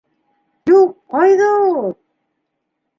[0.71, 1.95] —Юҡ, ҡайҙа ул!